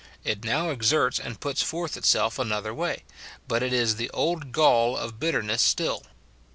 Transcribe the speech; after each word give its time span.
It 0.23 0.43
now 0.43 0.71
exerts 0.71 1.19
and 1.19 1.39
puts 1.39 1.61
forth 1.61 1.95
itself 1.95 2.39
another 2.39 2.73
way, 2.73 3.03
but 3.47 3.61
it 3.61 3.71
is 3.71 3.97
the 3.97 4.09
old 4.09 4.51
gall 4.51 4.97
of 4.97 5.19
bitterness 5.19 5.61
still." 5.61 6.01